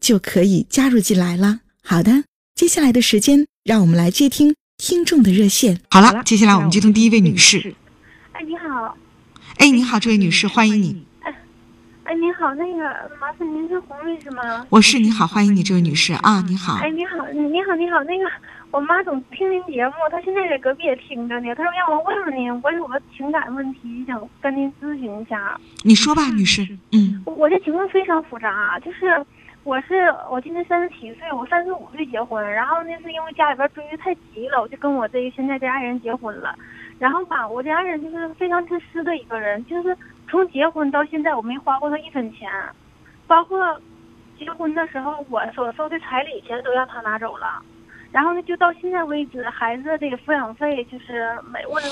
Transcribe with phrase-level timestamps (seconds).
[0.00, 1.60] 就可以加入进来了。
[1.84, 5.80] 好的，接下来的时间，让我们来接听听众的热线。
[5.90, 7.74] 好了，接下来我们接通第一位女士。
[8.32, 8.96] 哎，你好。
[9.58, 11.04] 哎，你好，这位女士，欢迎你。
[11.20, 11.34] 哎，
[12.04, 12.82] 哎，你好，那个
[13.20, 14.66] 麻烦您是红律师吗？
[14.70, 16.76] 我是，你好，欢迎你，这位女士啊，你好。
[16.76, 18.24] 哎，你好，你好，你好，那个。
[18.72, 21.52] 我妈总听您节目，她现在在隔壁也听着呢。
[21.56, 25.60] 她说让我问问您，我有个情感问题想跟您咨询一下。
[25.82, 26.62] 你说吧，女士。
[26.92, 29.26] 嗯，我这情况非常复杂，就是
[29.62, 36.54] 我是我今年三十七岁，我三十五岁结婚，然后那是因为家里边追的太急了，我就跟我这个现在这爱人结婚了。
[36.98, 39.96] 然后吧，我这爱人就是非常自私的一个人，就是
[40.28, 42.50] 从结婚到现在我没花过他一分钱，
[43.26, 43.78] 包括
[44.38, 47.62] 结婚的时候我所收的彩礼钱都让他拿走了。
[48.10, 51.82] 然后呢，就到现在为止，孩子的抚养费就是每问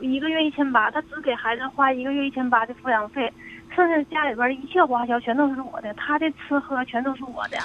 [0.00, 3.32] 一个月一千八，他只给孩子花一个月一千八的抚养费，
[3.74, 7.58] 剩下家里边一切花销全都是我的，他的吃喝全都是我的。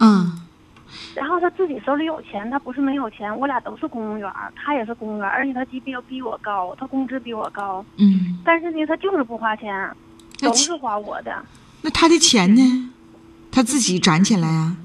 [0.00, 0.38] 嗯。
[1.14, 7.84] 然后他自己手里有钱，他不是没有钱，我俩都是公务员，他也是公务员，而且他级别比我高，他工资比我高。
[7.96, 8.38] 嗯。
[8.44, 9.90] 但是呢，他就是不花钱，
[10.40, 11.44] 都是花我的。
[11.82, 12.92] 那他的钱呢？
[13.50, 14.76] 他自己攒起来啊。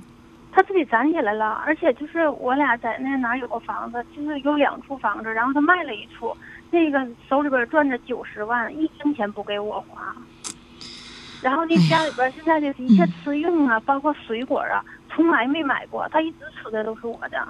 [0.51, 6.35] 他自己攒起来了，而且就是我俩在那哪有个房子，就是有两处房子，然后他卖了一处，
[6.71, 10.15] 那个手里边赚着九十万，一分钱不给我花。
[11.41, 17.47] 然后那家里边现在的一切吃用啊，包括水果啊，从来没买过，他一直吃的都是我的。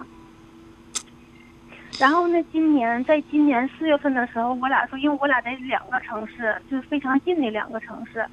[1.99, 8.23] 然后呢，今年在今年四月份的时候，我俩说，因为我俩在两个城市，就是非常近的两个城市。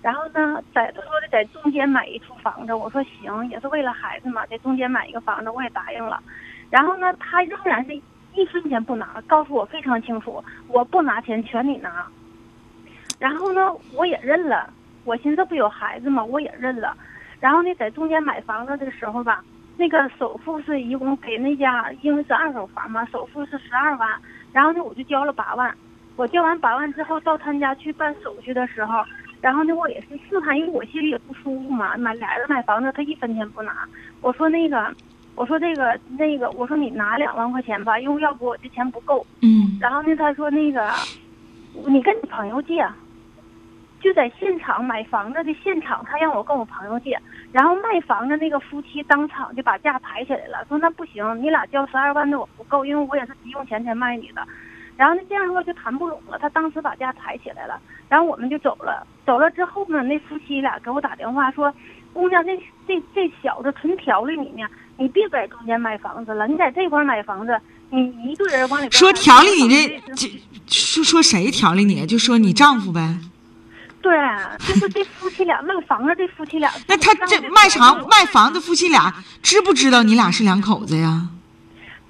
[0.00, 6.22] 然后呢，在他说的在中间买一处房子，我说行，也是为了孩子嘛，在中间买一个房子，我也答应了。
[6.70, 8.00] 然后呢，他仍然是
[8.34, 12.06] 一分钱不拿，告诉我非常清楚，我不拿钱，全你拿。
[13.18, 14.72] 然后呢，我也认了，
[15.04, 16.96] 我寻思不有孩子嘛，我也认了。
[17.40, 19.42] 然后呢，在中间买房子的时候吧，
[19.76, 24.08] 那个首付是一共给那家，因为是二手房嘛，首付是十二万。
[24.52, 25.74] 然后呢，我就交了八万。
[26.16, 29.04] 我交完八万之后，到他们家去办手续的时候。
[29.40, 31.96] 然后呢，我也是试探，因为我心里也不舒服嘛。
[31.96, 33.88] 买俩人买房子，他一分钱不拿。
[34.20, 34.94] 我说那个，
[35.40, 39.26] 我说这个那个，我说你拿两万块钱吧，因为要不我这钱不够。
[39.40, 39.78] 嗯。
[39.80, 40.92] 然后呢，他说那个，
[41.86, 42.86] 你跟你朋友借，
[44.02, 47.18] 就在现场买房子的现场，他让我跟我朋友借。
[47.52, 54.46] 然后卖房子那个夫妻当场就把价抬起来了，说那不行，你俩交十二万的我不够，因为我也是急用钱才卖你的。
[54.98, 56.38] 然后呢，这样的话就谈不拢了。
[56.38, 57.80] 他当时把价抬起来了，
[58.10, 59.06] 然后我们就走了。
[59.24, 61.72] 走了之后呢，那夫妻俩给我打电话说
[62.12, 62.56] ：“姑娘，这
[62.86, 67.58] 这这小子纯调理你呢，你别在中间买房子了，你在这块买房子，
[67.90, 70.28] 你一个人往里。”说调理你这这
[70.68, 72.06] 说说谁调理你？
[72.06, 73.16] 就说你丈夫呗。
[74.02, 74.16] 对，
[74.58, 76.70] 就是这夫妻俩卖房子，这夫妻俩。
[76.88, 81.28] 那他这卖房卖房子夫妻俩知不知道你俩是两口子呀？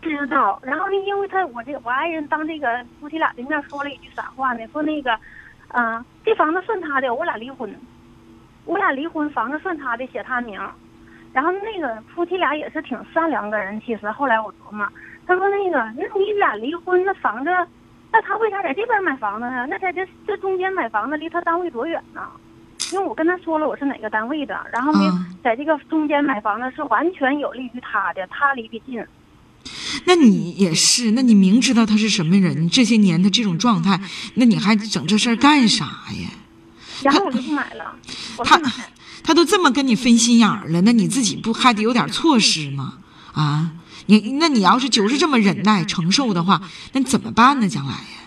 [0.01, 2.67] 知道，然后呢，因为他我这我爱人当这个
[3.01, 4.61] 夫妻俩的面说了一句啥话呢？
[4.73, 5.13] 说那个，
[5.69, 7.69] 啊，这房子算他的，我俩离婚，
[8.65, 10.61] 我俩离婚，房子算他的，写他名。
[11.33, 14.87] 然后那个夫妻俩也是挺善良的人，其实后来我琢磨，
[15.27, 17.51] 他说那个，那你俩离婚，那房子，
[18.11, 19.67] 那他为啥在这边买房子呢？
[19.69, 22.23] 那在这这中间买房子，离他单位多远呢？
[22.93, 29.01] 因为我跟他说了我是哪个单位的，然后呢，在这个中间买房子是完全有利于他的，他离得近。
[30.07, 34.01] 那你也是，那你明知道他是什么人，这些年他这种状态，
[34.35, 36.29] 那你还整这事儿干啥呀？
[37.03, 37.97] 然后我就不买了。
[38.45, 38.61] 他
[39.23, 42.95] 他都这么跟你分心眼儿了，那你自己不还得有点措施吗？
[43.33, 43.73] 啊，
[44.07, 46.63] 你那你要是就是这么忍耐承受的话，
[46.93, 47.69] 那怎么办呢？
[47.69, 48.20] 将来呀？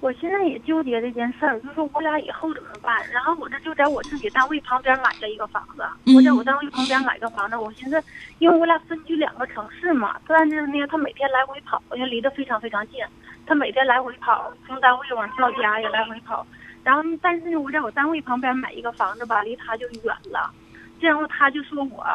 [0.00, 2.94] 我现在也纠结这件事儿，就是我俩以后怎么办？
[3.10, 8.02] 然后我这就在我自己单位旁边买了一个房子，嗯我在我单位旁边买个房子，我寻思，
[8.38, 13.02] 因为我俩分居两个城市嘛，但是呢，他每天来回跑，因为离得非常非常近，
[13.46, 16.46] 他每天来回跑，从单位往到家也来回跑。
[16.84, 20.52] 然后，但是呢，我在我单位旁边买一个房子吧，离他就远了，
[21.00, 22.06] 这样他就说我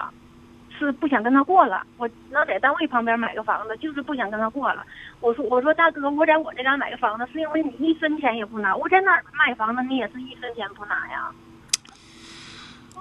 [0.85, 4.85] 是不想跟他过了，我那在单位旁边买个房子，就是不想跟他过了。
[5.19, 11.31] 我说我说大哥，我在我这嘎买个房子，是因为你一分钱也不拿，我在哪儿买房子，你也是一分钱不拿呀。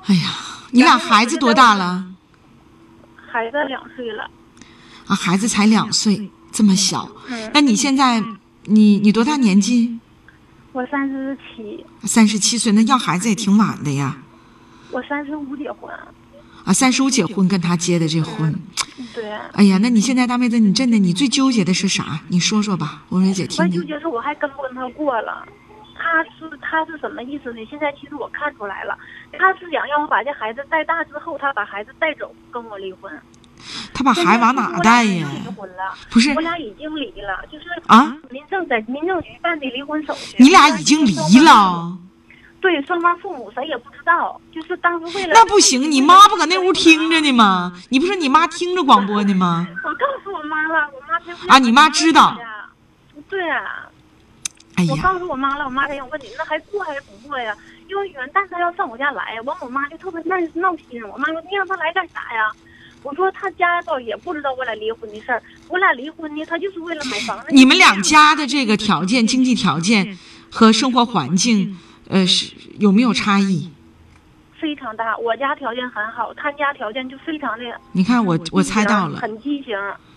[0.06, 0.30] 哎呀，
[0.70, 2.04] 你俩孩子多大了？
[3.30, 4.30] 孩子两岁了，
[5.06, 7.08] 啊，孩子才两岁，这么小。
[7.28, 8.22] 嗯，那你现在，
[8.64, 10.00] 你你多大年纪？
[10.72, 14.16] 我三十七，三十七岁，那要孩子也挺晚的呀。
[14.90, 15.92] 我三十五结婚，
[16.70, 18.54] 啊，三叔结婚，跟他结的这婚。
[19.12, 19.28] 对。
[19.54, 22.20] 哎呀，那你现在大妹子，你真的，你最纠结的是啥？
[22.28, 23.80] 你说说吧，我蕊姐听听。
[23.80, 25.44] 我纠结是我还跟不跟他过了，
[25.96, 27.58] 他是他是什么意思呢？
[27.68, 28.96] 现在其实我看出来了，
[29.32, 33.12] 他是想让我把这孩子带大之后，他把孩子带走，跟我离婚。
[33.92, 35.28] 他把孩子往哪带呀？
[35.44, 40.36] 离婚了，不是我俩已经离了，就是啊，民政在民政局办的离婚手续。
[40.38, 41.98] 你俩已经离了？
[42.60, 47.72] 对，双方父母谁也不知道，就是当时为了那不行，你妈不搁那屋听着呢吗？
[47.88, 49.66] 你不是你妈听着广播呢吗？
[49.84, 52.36] 我告诉我妈了，我妈才啊你妈知道。
[53.28, 53.88] 对啊，
[54.74, 57.54] 哎呀，我告诉我妈了，我妈才想问你，那还过还是不过呀？
[57.88, 61.02] 幼儿园，但是他要上我家来，完我妈就特别闹闹心。
[61.04, 62.50] 我妈说你让他来干啥呀？
[63.02, 67.46] 我说他家倒也不知道我俩离婚的事儿，我俩离婚呢，他就是为了买房子。
[67.48, 70.18] 你们两家的这个条件、经济条件
[70.50, 71.78] 和生活环境，
[72.10, 73.70] 呃，是有没有差异？
[74.60, 77.64] 非常大，我家条件很好，他家条件就非常的。
[77.92, 79.74] 你看我，我猜到了，很畸形。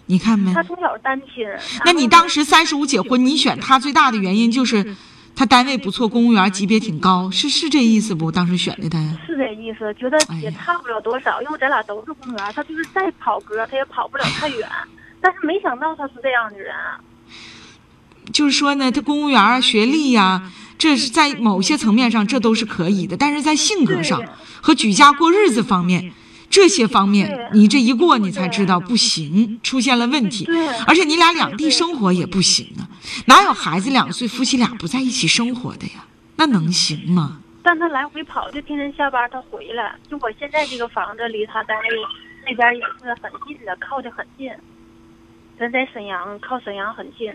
[0.07, 0.53] 你看没？
[0.53, 1.47] 他从小单亲。
[1.85, 4.95] 那你当时三十五结婚，你选他最大的原因就是
[5.35, 8.29] 他单位不错，公务员级别挺高，是是这意思不？
[8.31, 9.17] 当时选的他呀？
[9.25, 14.67] 是这意思，觉得也差不了多少，因为咱俩都是公务员，他就是再跑格，他也跑不了太远。
[15.21, 16.73] 但是没想到他是这样的人。
[18.33, 20.51] 就是说呢，他公务员啊，学历呀、
[20.83, 24.21] 这是在某些层面上这都是可以的，但是在性格上
[24.61, 26.11] 和举家过日子方面，
[26.49, 30.45] 这些方面你这一过，你才知道不行，出现了问题。
[30.85, 32.83] 而且你俩两地生活也不行啊，
[33.27, 36.03] 哪有孩子两岁夫妻俩不在一起生活的呀？
[36.35, 37.39] 那能行吗？
[37.63, 39.95] 但他来回跑，就天天下班他回来。
[40.11, 41.87] 就我现在这个房子离他单位
[42.45, 44.51] 那边也是很近的，靠得很近。
[45.57, 47.31] 咱在沈阳，靠沈阳很近。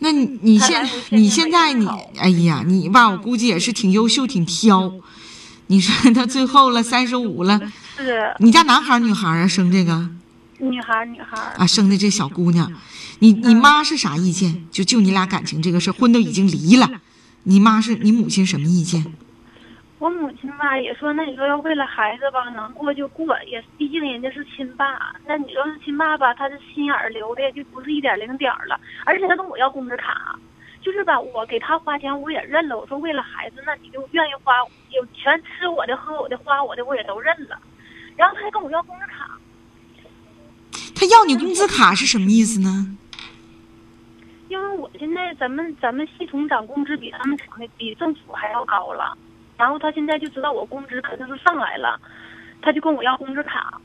[0.00, 1.86] 那你你现你现在你
[2.18, 4.92] 哎呀，你吧，我估计也是挺优秀，挺挑。
[5.68, 7.60] 你说 他最后了三十五了，
[7.96, 8.34] 是。
[8.38, 9.48] 你家男孩女孩啊？
[9.48, 10.10] 生这个？
[10.58, 11.36] 女孩，女孩。
[11.56, 12.72] 啊，生的这小姑娘，
[13.18, 14.64] 你你妈是啥意见？
[14.70, 16.88] 就就你俩感情这个事婚都已经离了，
[17.44, 19.12] 你妈是你母亲什么意见？
[19.98, 25.16] 我母亲吧也说，那你说要为了孩子吧，能过就过，也毕竟人家是亲爸。
[25.26, 30.38] 那你说是亲爸吧，他的心眼儿留的就不是一点零点儿了，而且他跟我要工资卡，
[30.82, 32.78] 就是吧，我给他花钱我也认了。
[32.78, 34.52] 我说为了孩子，那你就愿意花，
[34.90, 37.58] 有全吃我的、喝我的、花我的，我也都认了。
[38.16, 39.30] 然后他还跟我要工资卡。
[40.94, 42.98] 他要你工资卡是什么意思呢？
[44.48, 49.16] 因为我现在咱们咱们系统涨工资比他们涨的比政府还要高了。
[49.56, 51.98] 然后他现在就知道我工资肯定是上来了，
[52.60, 53.80] 他就跟我要工资卡。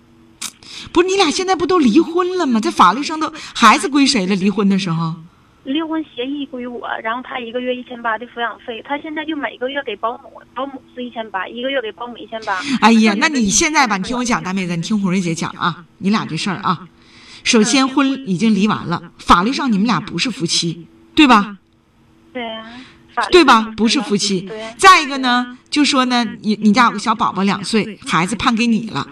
[0.91, 2.59] 不是你俩现在不都离婚了吗？
[2.59, 4.35] 在法律上都孩子归谁了？
[4.35, 5.15] 离婚的时候，
[5.63, 12.59] 离婚协议归我，然后他一个月一千八的抚养费，他现在就每个月给保姆，保姆是一千八，一个月给保姆一千八。
[12.81, 16.87] 哎呀，那你现在吧，你听我讲，大妹子，你听红瑞姐讲啊，你俩这事儿啊，
[17.43, 21.57] 首先婚已经离完了，法律上你们俩不是夫妻，对吧？
[22.33, 22.65] 对呀。
[23.31, 23.73] 对吧？
[23.75, 24.47] 不是夫妻。
[24.77, 29.07] 再一个呢，就说呢，你你家有个小宝宝两岁，孩子判给你了，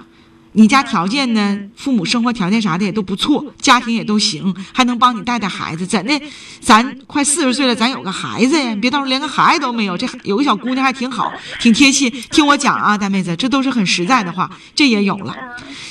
[0.53, 5.85] 你家条件呢，父母生活条件啥的也都不错，家庭也都行，还能帮你带带孩子。
[5.85, 6.19] 怎的？
[6.59, 9.97] 咱快四十岁了，咱有个孩子呀，别到时候连个孩子都没有。
[9.97, 12.09] 这有个小姑娘还挺好，挺贴心。
[12.31, 15.35] 听我讲啊，大妹子，这都是很实在的话，这也有了。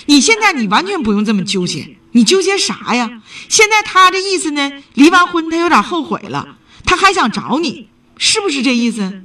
[0.07, 3.09] 你现在你完全不用这么纠结，你纠结啥呀？
[3.49, 7.89] 现在他这意思呢，离完婚他有点后悔了，他还想找你。
[8.19, 9.23] 是不是这意思？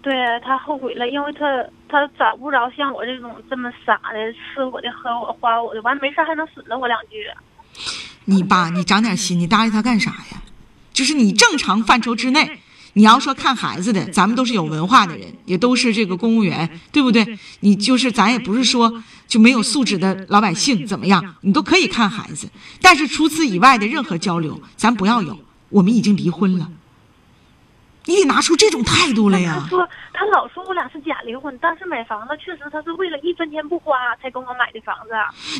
[0.00, 0.14] 对
[0.44, 1.44] 他后悔了，因为他
[1.88, 7.26] 他找不着像我这种这么傻的，吃我的、喝我、花我的，完没事还能损了我两句。
[8.24, 10.42] 你吧，你长点心，你搭理他干啥呀？
[10.92, 12.60] 就是你正常范畴之内，
[12.94, 17.38] 你要说看孩子的，咱们都是有文化的人，也都是这个公务员，对不对？
[17.60, 22.48] 你就是咱也不是说就没有素质的老百姓怎么样，你都可以看孩子，
[22.80, 25.38] 但是除此以外的任何交流，咱不要有。
[25.70, 26.70] 我们已经离婚了。
[28.08, 29.68] 你得拿出这种态度来呀他！
[29.68, 35.12] 说他老说我俩是假离婚，但是买房子确实他是为了一分钱不花才跟我买的房子。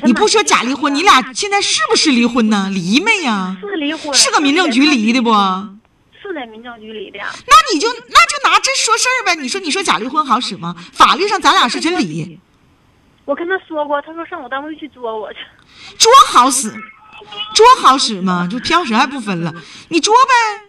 [0.02, 2.70] 你不说假离婚，你俩现在是不是离婚呢？
[2.72, 3.54] 离没呀？
[3.60, 5.30] 是离婚，是搁民政局离的不？
[6.20, 7.18] 是在民政局离的。
[7.18, 9.34] 那你就那就拿这说事儿呗。
[9.34, 10.74] 你说你说假离婚好使吗？
[10.94, 12.40] 法律上咱俩是真离，
[13.26, 15.38] 我跟他说过，他说上我单位去捉我去。
[15.98, 16.70] 捉好使，
[17.54, 18.48] 捉好使吗？
[18.50, 19.52] 就挑食还不分了，
[19.90, 20.67] 你捉呗。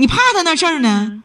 [0.00, 1.22] 你怕他那事儿呢？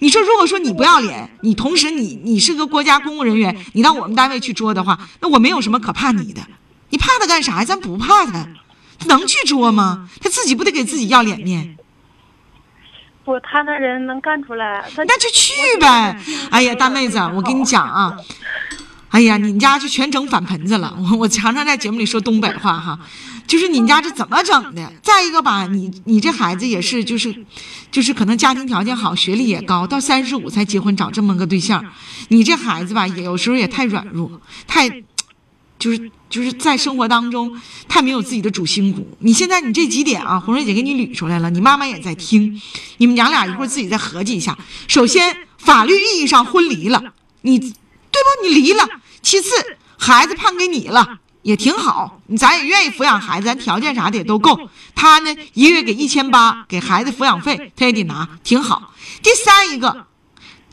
[0.00, 6.42] 你说，如果说你不要脸，你同时你你是个国家公务人员，你到我们单位去捉的话，那我没有什么可怕你的。
[6.90, 7.64] 你怕他干啥呀？
[7.64, 8.48] 咱不怕他，
[8.98, 10.10] 他能去捉吗？
[10.20, 11.76] 他自己不得给自己要脸面？
[13.24, 16.20] 不，他那人能干出来，他那就去呗。
[16.50, 18.18] 哎呀，大妹子，我跟你讲啊，
[19.10, 20.92] 哎呀，你们家就全整反盆子了。
[20.98, 22.98] 我我常常在节目里说东北话哈，
[23.46, 24.92] 就是你们家这怎么整的？
[25.02, 27.34] 再一个吧，你你这孩子也是，就是
[27.90, 31.84] 就是可能家庭条件好，学历也高，到三十五才结婚找这么个对象，
[32.28, 34.88] 你这孩子吧，也有时候也太软弱，太
[35.78, 39.06] 就是就是在生活当中太没有自己的主心骨。
[39.20, 42.60] 你现在你这几点啊，红瑞姐给你捋出来了，你妈妈也在听，
[42.98, 44.56] 你们娘俩一会儿自己再合计一下。
[44.88, 47.02] 首先，法律意义上婚离了，
[47.42, 48.48] 你对不？
[48.48, 48.88] 你离了。
[49.20, 49.50] 其次，
[49.98, 51.18] 孩子判给你了。
[51.44, 54.58] 也挺好，咱也愿意抚养孩子，咱条件啥的也都够。
[54.94, 58.94] 他呢，一个月给一千八，给孩子抚养费，他也得拿，挺好。
[59.22, 60.06] 第三一个，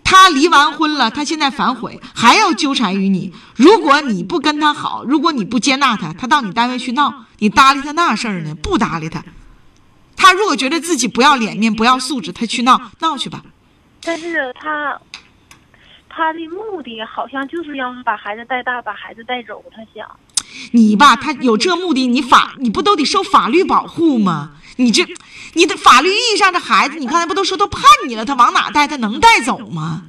[0.01, 3.33] 他离完婚了，他现在反悔，还要纠缠于你。
[3.57, 8.55] 如果你不跟他好，如果你不接纳他，他到你单位去闹，你搭理他那事儿呢？
[8.55, 9.21] 不搭理他。
[10.15, 13.43] 他如果觉得自己不要脸面、不要素质，他去闹闹去吧。
[14.01, 14.97] 但是他
[16.07, 20.09] 他的目的好像就是要把孩子带大，把孩子带走，他想。
[20.71, 24.51] 你吧，他有这目的，你法你不都得受法律保护吗？
[24.77, 25.05] 你这，
[25.53, 28.87] 你的法律意义上的孩子，你刚才不都说都判你了，他往哪带？
[28.87, 30.03] 他能带走吗？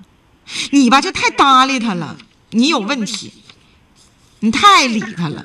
[0.71, 2.17] 你吧，就太搭理他了，
[2.51, 3.33] 你有问题，
[4.41, 5.45] 你太理他了，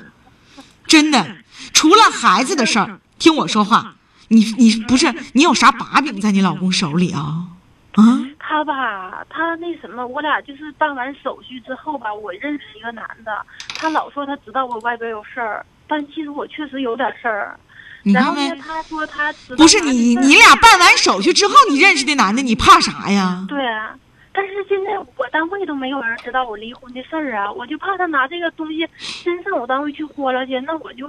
[0.86, 1.36] 真的。
[1.72, 3.96] 除了孩子的事儿，听我说话，
[4.28, 7.46] 你你不是你有啥把柄在你老公手里啊？
[7.92, 8.04] 啊？
[8.38, 17.58] 他吧，他那什么，我俩就是办完手续之后吧，我认识一个男的，他老说他知道我外边有事儿，但其实我确实有点事儿。
[18.04, 18.56] 然后呢，？
[18.56, 23.44] 他说他知道不是你，你俩办完手续之后，你认识的男的，你怕啥呀？
[23.48, 23.94] 对啊，
[24.32, 28.88] 但是现在我单位都没有人知道我离婚的事儿啊，我就怕他拿这个东西
[29.24, 31.06] 真上我单位去豁了去，那我就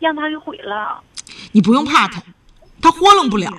[0.00, 0.98] 让他给毁了。
[1.52, 2.20] 你不用怕他，
[2.80, 3.50] 他豁楞不了，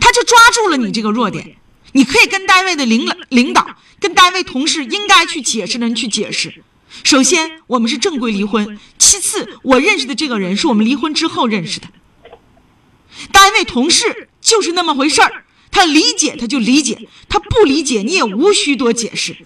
[0.00, 1.56] 他就抓住了你这个弱点。
[1.94, 3.64] 你可以跟单位的领领导、
[4.00, 6.62] 跟单位同事应该去解释的人去解释。
[7.04, 8.66] 首先，我们是正规离婚；
[8.98, 11.86] 其次，我认识的这个人是我们离婚之后认识的。
[13.30, 19.36] 单位同事就是那么回事儿，他理解他就理解，他不理解你也无需多解释。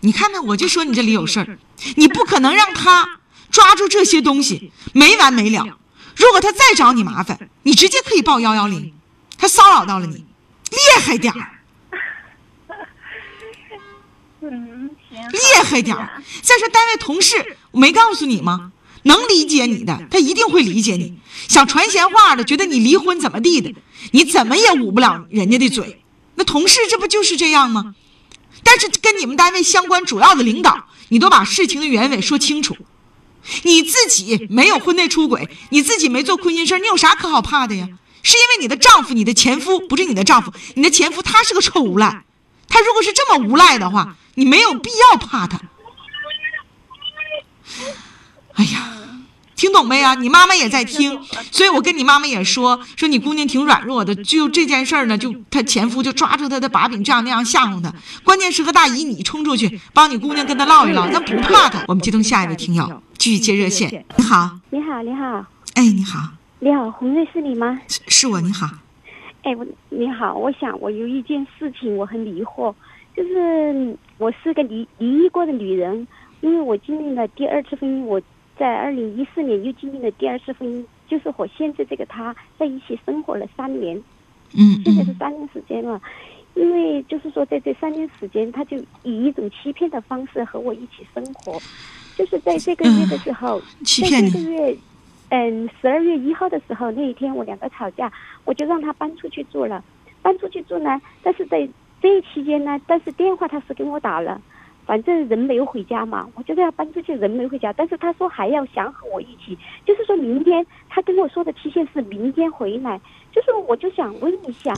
[0.00, 1.58] 你看看，我就说你这里有事儿，
[1.96, 5.66] 你不可能让他抓住这些东西没完没了。
[6.14, 8.92] 如果他再找你麻烦，你直接可以报幺幺零，
[9.36, 11.57] 他骚扰到了你，厉害点儿，
[14.40, 15.28] 嗯，行。
[15.32, 16.22] 厉害点儿。
[16.42, 18.72] 再说单位同事，我没告诉你吗？
[19.04, 21.18] 能理解你的，他一定会理解你。
[21.48, 23.72] 想传闲话的，觉得你离婚怎么地的，
[24.12, 26.02] 你怎么也捂不了人家的嘴。
[26.34, 27.94] 那同事这不就是这样吗？
[28.62, 32.76] 但是跟你们单位相关主要的领导，你都把事情的原委说清楚。
[33.62, 37.88] 你自己没有婚内出轨，你自己没做亏心事儿，你有啥可好怕的呀？
[38.22, 42.24] 是因为你的丈夫、你的前夫不是你的丈夫，你的前夫他是个臭无赖。
[42.68, 45.60] 他如果是这么无赖的话，你没有必要怕他。
[48.54, 48.88] 哎呀，
[49.56, 50.14] 听懂没啊？
[50.14, 57.92] 你妈妈也在听，所以我跟你妈妈也说，说你姑娘挺软弱的，就这件事儿呢，就她前夫就抓住她的把柄，这样那样吓唬她。
[58.22, 61.84] 关键时刻，大姨你冲出去帮你姑娘跟她唠一唠，咱不怕她。
[61.88, 64.04] 我们接通下一位听友，继续接热线。
[64.16, 66.28] 你好，你好，你好，哎，你好，
[66.60, 67.76] 你好，红瑞是你吗？
[67.88, 68.68] 是是我，你好，
[69.42, 72.72] 哎，我你好，我想我有一件事情我很疑惑，
[73.16, 76.06] 就是我是个离离异过的女人，
[76.40, 78.20] 因为我经历了第二次婚姻，我
[78.58, 83.96] 在二零一四年又经历了第二次婚姻，就是和现在这个他在一起生活了三年，
[84.54, 86.00] 嗯现在是嗯三年时间了。
[86.54, 91.52] 因为就是说，在这三年时间，他就以一种欺骗的方式和我一起生活，
[92.16, 94.76] 就是在这个月的时候，在欺骗你，这个月，
[95.28, 98.12] 嗯，十二月一号的时候，那一天我两个吵架，
[98.44, 99.84] 我就让他搬出去住了。
[100.20, 101.68] 搬出去住呢，但是在
[102.00, 104.40] 这一期间呢，但是电话他是给我打了，
[104.86, 113.00] 反正人没有回家嘛，我就要搬出去，人没回家，但是他说还要想和我一起，就是说明天他跟我说的期限是明天回来，
[113.32, 114.72] 就是我就想问一下，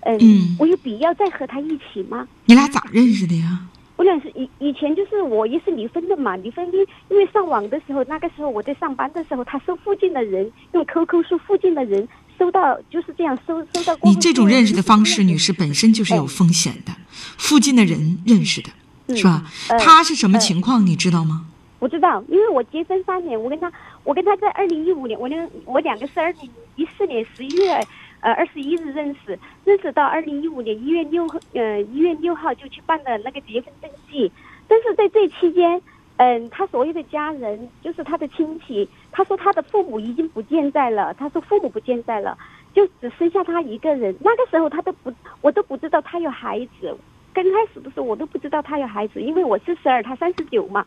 [0.00, 2.26] 嗯，嗯我有必要再和他一起吗？
[2.46, 3.60] 你俩咋认识的呀？
[3.96, 12.06] 我俩是以以前就是我也是离婚的嘛，离婚因因为上网的时候，那个时候我在上班的时候，他是附近的人用 QQ 是附近的人
[12.38, 14.10] 收到就是这样收收到过。
[14.10, 16.92] 你这种认识的方式，女士，本身就是有风险的，
[17.36, 18.70] 附近的人认识的，
[19.08, 19.44] 嗯是吧？
[19.68, 21.46] 呃他是什么呃情况，你知道吗？
[21.78, 23.70] 我知道，因为我结婚三年，我跟他，
[24.02, 27.72] 我跟他在二零一五年，我两我两个是二零一四年十一月
[28.20, 34.32] 呃二十一日认识，认识到二零一五年一月六号，呃一月六号就去办的那个结婚登记，
[34.66, 35.80] 但是在这期间，
[36.18, 42.36] 嗯、他所有的家人，就是他的亲戚，他说他的父母已经不健在了，他说父母不健在了，
[42.74, 44.16] 就只剩下他一个人。
[44.20, 46.96] 那个时候他都不，我都不知道他有孩子。
[47.34, 50.86] 刚开始的时候我都不知道他有孩子，因为我四十二，他三十九嘛，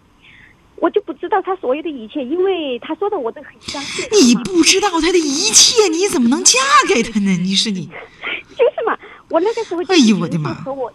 [0.78, 4.06] 我就不知道他所有的一切，因为他说的我都很相信。
[4.12, 6.58] 你不知道他的一切，你怎么能嫁
[6.88, 7.30] 给他呢？
[7.38, 7.86] 你是你，
[8.58, 8.98] 就是嘛，
[9.30, 10.92] 我那个时候就哎呦我的妈和我，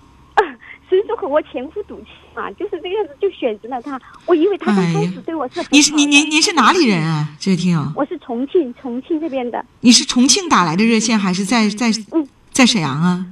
[0.88, 4.00] 所以说和我前夫赌气嘛，就是这个样子就选择了他。
[4.24, 7.28] 我以为他开始对我是很你是你好的您您是哪里人啊？
[7.38, 13.26] 这位听友，我是重庆重庆这边的，你是重庆打来的热线，还是在在嗯在沈阳啊？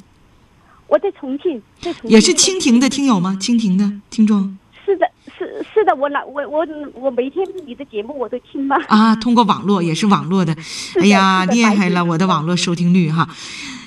[0.88, 3.38] 我在重庆，在重庆也是蜻蜓的听友吗？
[3.40, 5.06] 蜻蜓的听众是的，
[5.38, 8.76] 是是的，我老我我我每天你的节目我都听嘛。
[8.88, 10.54] 啊，通过网络也是网络的。
[10.54, 10.62] 的
[11.00, 13.26] 哎呀，厉害了，我的网络收听率哈。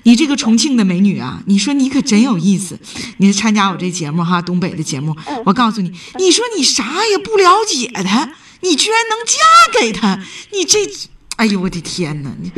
[0.06, 2.80] 你这个重庆的美女啊，你说你可真有意思。
[3.18, 8.32] 你参加我这节目哈，东北的节目，嗯我告诉你，你说你啥也不了解他，
[8.62, 10.20] 你居然能嫁给他，
[10.52, 10.80] 你这，
[11.38, 12.32] 哎呦我的天哪！
[12.40, 12.52] 你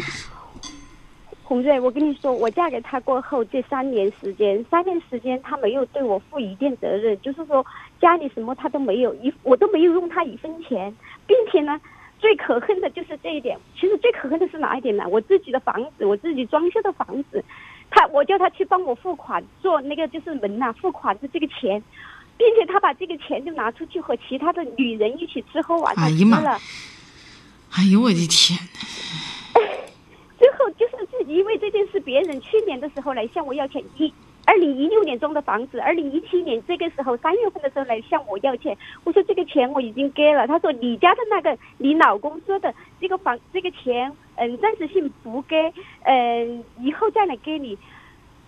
[1.41, 7.65] 红瑞，我跟你说，我嫁给他过后这三年时间，三年时间他没有对我负一点责任，就是说
[8.01, 10.93] 家里什么他都没有一，我都没有用他一分钱，
[11.25, 11.79] 并且呢，
[12.19, 13.57] 最可恨的就是这一点。
[13.79, 15.07] 其实最可恨的是哪一点呢？
[15.07, 17.43] 我自己的房子，我自己装修的房子，
[17.89, 21.81] 他我叫他去帮我付款，做那个就是门呐、付款的这个钱，
[22.37, 26.05] 并且他把这个钱就拿出去和其他的女人一起吃喝玩乐吃
[27.71, 28.57] 哎呦我的天
[29.53, 29.61] 哪！
[30.39, 34.11] 最后就是自己因为这件事，别人去年的时候来向我要钱，一
[34.47, 47.77] 二零一六年装的房子，二零一七年这个时候三月份的时候来向我要钱，我说这个钱我已经给了，他说你家的那个你老公说的这个房这个钱，嗯，暂时性不给，嗯，以后再来给你，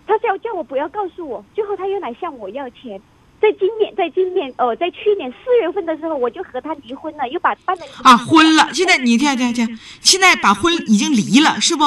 [0.06, 2.98] 他叫叫我不要告诉我，最后他又来向我要钱。
[3.38, 11.84] 在今年，在今年，哦，在去年四月份的时候，我就和他离婚了，又把办了啊，婚了，现在你听听听，现在把婚已经离了是不？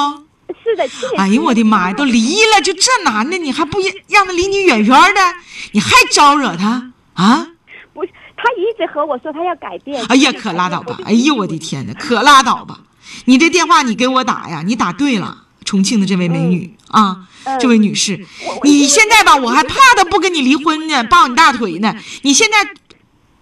[1.16, 5.20] 哎呦我的妈呀，都离了，就这男的你还不让让他离你远远的，
[5.72, 7.46] 你还招惹他啊？
[7.92, 10.04] 不是，他一直和我说他要改变。
[10.06, 10.98] 哎呀，可拉倒吧！
[11.04, 12.80] 哎呦我的天哪，可拉倒吧！
[13.26, 18.24] 你这电话你给我打呀，你打对了，重庆的这位美女啊，嗯这位女士，
[18.64, 21.94] 你现在吧，我还怕他不跟你离婚呢，抱你大腿呢。
[22.22, 22.74] 你现在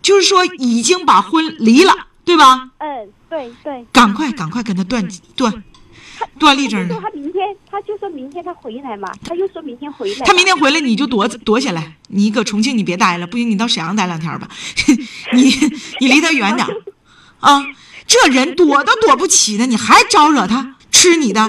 [0.03, 2.71] 就是说已经把婚离了，对吧？
[2.79, 3.87] 嗯，对对。
[3.93, 5.65] 赶快赶快跟他断断
[6.39, 7.03] 断立正他就说呢。
[7.03, 10.27] 他明天，他就说明天他回来嘛，他又说明天回来。
[10.27, 14.49] 他明天回来你就躲躲起来，你搁重庆你别待了，不行你到沈阳待两天吧，
[15.33, 15.51] 你
[16.01, 16.67] 你离他远点
[17.41, 17.65] 啊！
[18.07, 21.49] 这人躲都躲不起呢，你还招惹他，吃你的，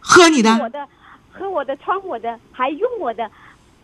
[0.00, 0.86] 喝你的，我的，
[1.32, 3.28] 喝我的，穿我的，还用我的，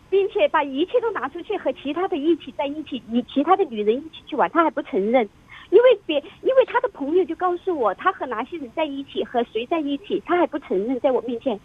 [0.09, 5.27] 并且把一切都拿出去和其他的一起在一起，与其他的女人一起去玩，他还不承认。
[5.73, 11.59] 因为别，因为他的朋友就告诉我，他和哪些人在一起，和谁在一起，他还不承认，在我面前。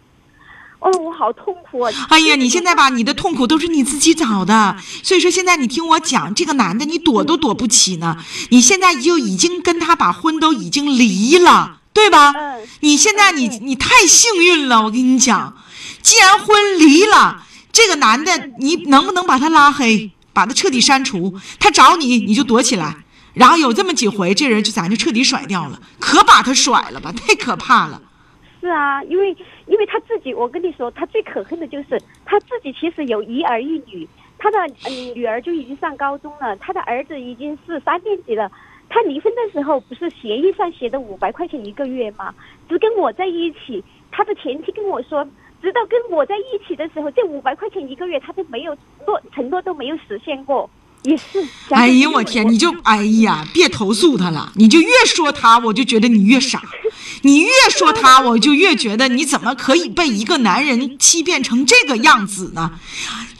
[0.79, 1.91] 哦，我好痛苦啊！
[2.09, 8.17] 哎呀，你现在吧，你的痛苦都是你自己找的，所以说现在你听我讲，这个男的你躲都躲不起呢，
[8.49, 12.31] 你现在就已经跟他把婚都已经离了，对吧？
[12.31, 12.65] 嗯。
[12.79, 15.53] 你现在你你太幸运了，我跟你讲，
[16.01, 17.43] 既然婚离了，
[17.73, 21.37] 这个男的你能不能把他拉黑，把他彻底删除？
[21.59, 22.95] 他找你你就躲起来，
[23.33, 28.01] 然后有这么几回，这人就咱就彻底甩掉了，可把他甩了吧，太可怕了。
[28.61, 29.35] 是啊，因为
[29.67, 34.57] 因为他自己，我跟你说，他最可恨的就是他自己其实有一儿一女，他的
[35.15, 38.51] 女儿就已经上高中了，他的儿子已经是三年级了。
[38.89, 42.33] 他离婚的时候不是协议上写的五百块钱一个月吗？
[42.67, 45.23] 只跟我在一起，他的前妻跟我说，
[45.61, 50.69] 直到跟我在一起的时候，这五百块钱一个月他都没有诺承诺都没有实现过，
[51.03, 51.23] 也是。
[51.69, 56.61] 哎呀，我天，你就哎呀，别投诉他了，你就越说他，我就觉得你越傻，
[57.21, 62.71] 你越说他，我就越觉得你怎么可以被一个男人欺骗成这个样子呢？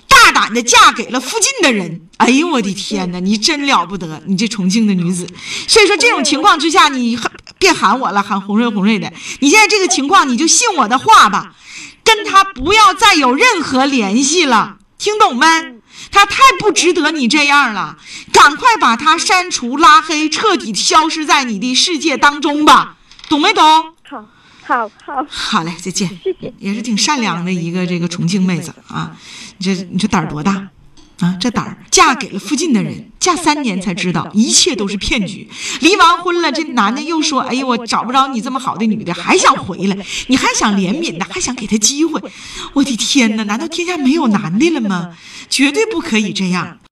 [0.07, 2.01] 大大胆的嫁给了附近的人。
[2.17, 5.25] 哎呦我的天哪，你真了不得，你这重庆的女子。
[5.67, 7.17] 所以说这种情况之下，你
[7.57, 9.11] 别喊我了，喊红瑞红瑞的。
[9.39, 11.55] 你现在这个情况，你就信我的话吧，
[12.03, 15.47] 跟他不要再有任何联系了，听懂没？
[16.11, 17.97] 他太不值得你这样了，
[18.31, 22.97] 赶快把他删除、拉黑，彻底消失在你的世界当中吧，
[23.29, 23.63] 懂没懂？
[24.03, 24.25] 好，
[24.61, 26.07] 好，好，好嘞，再见。
[26.23, 26.53] 谢谢。
[26.59, 29.15] 也是挺善良的一个这个重庆妹子啊，
[29.57, 30.67] 你这你这胆儿多大
[31.19, 31.37] 啊？
[31.39, 35.47] 这胆儿嫁给了附近的人，嫁三年才知道一切都是骗局。
[35.81, 42.19] 离完婚了，这男的又说：“哎呀，我找不着你这么好的女的，还想回来，你还想怜悯的，还想给他机会。”
[42.73, 45.15] 我的天哪，难道天下没有男的了吗？
[45.49, 46.79] 绝对不可以这样。